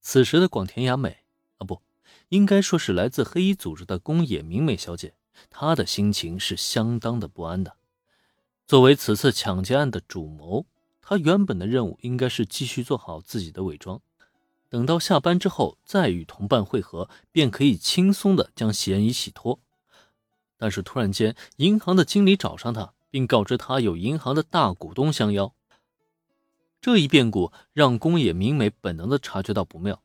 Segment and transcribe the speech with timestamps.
[0.00, 1.18] 此时的广田雅美
[1.58, 1.82] 啊，不
[2.30, 5.14] 应该说是来自黑衣组织的宫野明美小姐，
[5.50, 7.76] 她的心情是相当的不安的。
[8.66, 10.64] 作为此次抢劫案的主谋，
[11.02, 14.00] 她原本的任务应该是继续做好自己的伪装，
[14.68, 19.60] 等到下班之后再与同伴会合，便可以轻松的将嫌疑洗脱。
[20.56, 25.52] 但是突然间，银行的经理找上他，并告知他有银行的大股东相邀。
[26.80, 30.02] 这一变故让宫野明美本能的察觉到不妙。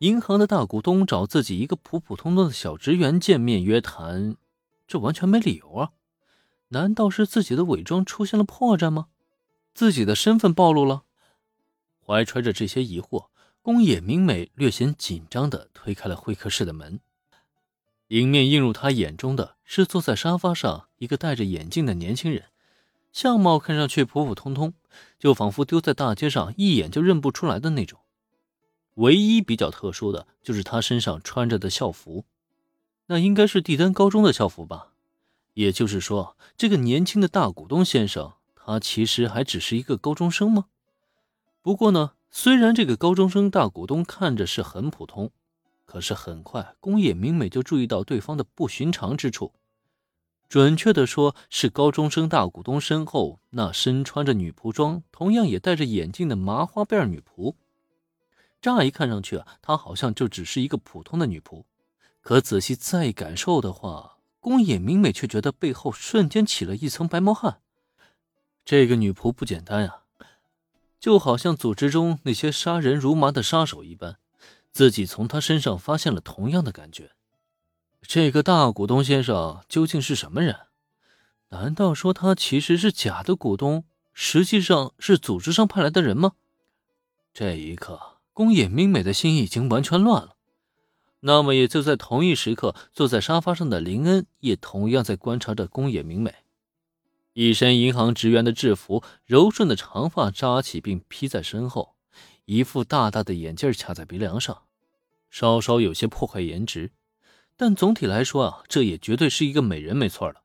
[0.00, 4.36] 银行的大股东找自己一个普普通通的小职员见面约谈，
[4.86, 5.92] 这完全没理由啊！
[6.68, 9.06] 难道是自己的伪装出现了破绽吗？
[9.72, 11.04] 自己的身份暴露了？
[12.04, 13.28] 怀揣着这些疑惑，
[13.62, 17.00] 宫野明美略显紧张的推开了会客室的门。
[18.08, 22.44] 迎面映入他眼中的是坐在沙发上一个戴着眼镜的年轻人。
[23.12, 24.74] 相貌看上去普普通通，
[25.18, 28.00] 就仿佛丢在大街上一眼就认不出来的那种。
[28.94, 32.24] 唯一比较特殊的就是他身上穿着的校服，
[33.06, 34.92] 那应该是帝丹高中的校服吧？
[35.54, 40.66] 也就是说，这个年轻的大股东先生，他其实还只是一个高中生吗？
[41.62, 45.30] 不过呢，虽然这个高中生大股东看着是很普通，
[45.84, 49.52] 可是很快宫野明美就注意到对方的不寻常之处。
[50.48, 57.54] 准确的说，是高中生大股东身后那身穿着女仆装、同样也戴着眼镜的麻花辫女仆。
[58.60, 61.64] 乍一看上去啊，她好像就只是一个普通的女仆。
[62.20, 67.60] 可仔细再感受的话，宫野明美却觉得背后瞬间起了一层白毛汗。
[68.64, 70.02] 这个女仆不简单呀，
[71.00, 74.18] 就好像组织中那些杀人如麻的杀手一般，
[74.70, 77.15] 自己从她身上发现了同样的感觉。
[78.02, 80.56] 这个大股东先生究竟是什么人？
[81.50, 86.32] 难道说他其实是假的股东，实际上是组织上派来的人吗？
[87.32, 90.36] 这一刻，宫野明美的心已经完全乱了。
[91.20, 96.34] 那么，也就在同一时刻，坐在沙发上的林恩也同样在观察着宫野明美。
[97.32, 101.94] 一身银行职员的制服，柔顺的长发扎起并披在身后，
[102.44, 104.62] 一副大大的眼镜卡在鼻梁上，
[105.30, 106.92] 稍稍有些破坏颜值。
[107.56, 110.42] 但总体来说啊，这也绝对是一个美人，没错了。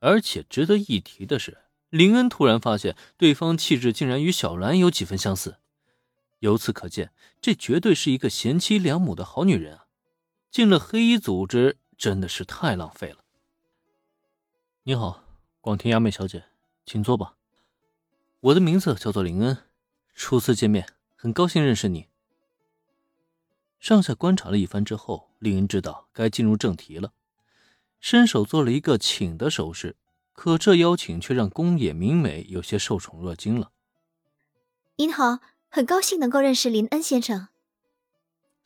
[0.00, 1.58] 而且值得一提的是，
[1.88, 5.56] 林恩突然发现对方气质竟然与小兰有几分相似，
[6.40, 7.10] 由此可见，
[7.40, 9.86] 这绝对是一个贤妻良母的好女人啊！
[10.50, 13.24] 进了黑衣组织真的是太浪费了。
[14.82, 15.24] 你好，
[15.60, 16.44] 广田雅美小姐，
[16.84, 17.36] 请坐吧。
[18.40, 19.56] 我的名字叫做林恩，
[20.14, 20.86] 初次见面，
[21.16, 22.08] 很高兴认识你。
[23.78, 27.12] 上下观察了一番之后，令人知道该进入正题了，
[28.00, 29.96] 伸手做了一个请的手势。
[30.32, 33.70] 可这邀请却让宫野明美有些受宠若惊了。
[34.96, 35.38] 您好，
[35.68, 37.48] 很高兴能够认识林恩先生。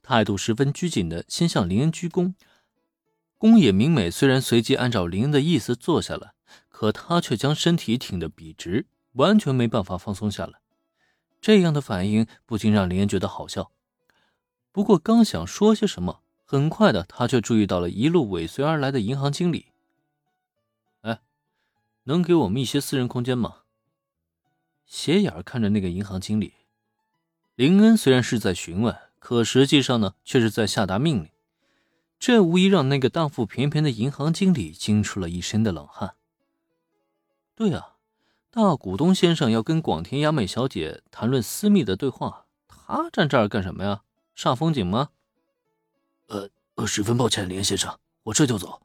[0.02, 2.34] 态度十分拘谨的先向林恩鞠躬。
[3.38, 6.34] 宫野明美虽然随即按照林恩的意思坐下了，
[6.68, 10.60] 可她却将身体挺得笔直，完全没办法放松下来。
[11.40, 13.70] 这样的反应不禁让林恩觉得好笑。
[14.72, 19.66] 不过刚想说些什么，很快的他却注意到了一路尾随而来的银行经理。
[21.02, 21.20] 哎，
[22.04, 23.58] 能给我们一些私人空间吗？
[24.86, 26.54] 斜眼看着那个银行经理，
[27.54, 31.30] 林恩虽然是在询问，可实际上呢，却是在下达命令。
[32.18, 36.14] 这无疑让那个大腹便便的银行经理惊出了一身的冷汗。
[37.54, 37.96] 对啊，
[38.50, 44.02] 大股东先生要跟广田雅美小姐谈论私密的对话，他站这儿干什么呀？
[44.40, 45.10] 煞风景吗？
[46.28, 48.80] 呃呃，十分抱歉，林先生，我这就走。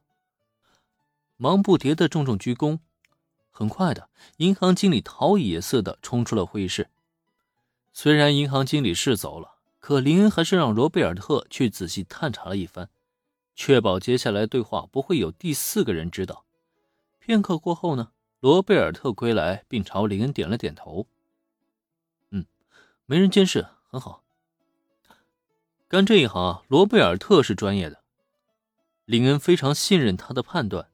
[1.37, 2.79] 忙不迭的重重鞠躬。
[3.51, 6.89] 很快的，银行经理逃也似的冲出了会议室。
[7.93, 12.89] 虽然银行经理是走了，可林恩还是让罗贝尔特去仔细探查了一番，
[13.55, 16.43] 确保接下来对话不会有第四个人知道。
[17.17, 18.11] 片刻过后呢，
[18.41, 21.07] 罗贝尔特归来，并朝林恩点了点头。
[22.31, 22.45] 嗯，
[23.05, 24.24] 没人监视，很好。
[25.87, 28.01] 干这一行，罗贝尔特是专业的。
[29.05, 30.89] 林恩非常信任他的判断，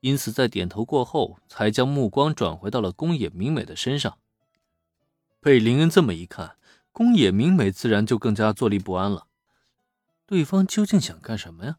[0.00, 4.18] 因此在点头过后，才将目光转回到了宫野明美的身上。
[5.40, 6.56] 被林恩这么一看，
[6.92, 9.26] 宫野明美自然就更加坐立不安了。
[10.26, 11.78] 对方究竟想干什么呀？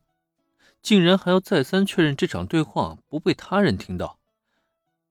[0.81, 4.19] 竟然还要再三确认这场对话不被他人听到。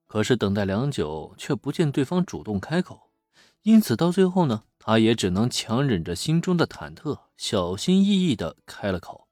[0.05, 3.09] 可是等待良久，却不见对方主动开口，
[3.63, 4.63] 因此到最后呢？
[4.83, 9.27] 他也只能强忍着心中的忐忑，小心翼翼的开了口：“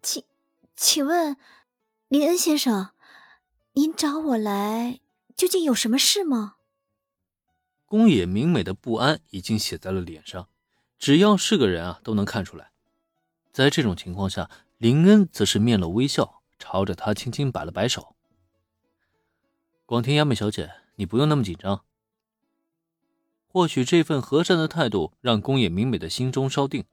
[0.00, 0.22] 请，
[0.76, 1.36] 请问，
[2.06, 2.90] 林恩先生，
[3.72, 5.00] 您找我来
[5.34, 6.54] 究竟有什么事吗？”
[7.86, 10.48] 宫野明美的不安已经写在了脸上，
[10.96, 12.70] 只要是个人啊，都能看出来。
[13.52, 14.48] 在这种情况下，
[14.78, 18.14] 林恩则是面露微笑，朝着他轻轻摆了摆手。
[19.86, 21.84] 广田雅美小姐，你不用那么紧张。
[23.52, 26.84] 或许这份和善的态度让宫野明美的心中稍定，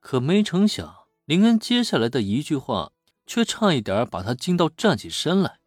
[0.00, 2.90] 可没成想，林恩接下来的一句话
[3.24, 5.60] 却差一点把他惊到站起身来。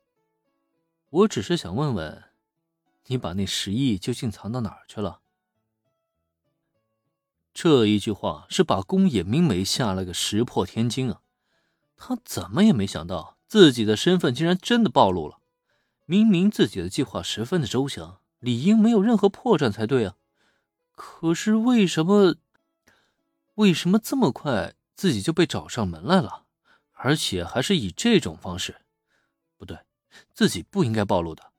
[1.10, 2.26] 我只是想问问，
[3.06, 5.22] 你把那十亿究竟藏到哪儿去了？
[7.54, 11.22] 这一句话是把宫野明美吓了个石破天惊啊！
[11.96, 15.40] 他怎么也没想到自己的身份竟然真的暴露了。
[16.06, 20.16] 明明自己的计划十分的周详，理应没有任何破绽才对啊！
[20.92, 22.36] 可是为什么？
[23.56, 26.46] 为什么这么快自己就被找上门来了？
[26.94, 28.82] 而且还是以这种方式？
[29.58, 29.78] 不对。
[30.34, 31.52] 自己不应该暴露的，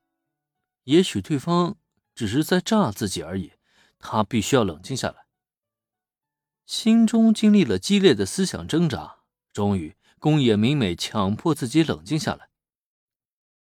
[0.85, 1.77] 也许对方
[2.15, 3.53] 只是在诈自己而已。
[4.01, 5.25] 他必须要冷静下来。
[6.67, 9.21] 心中经历了激烈的思想挣扎，
[9.53, 12.50] 终于，宫野明美强迫自己冷静下来。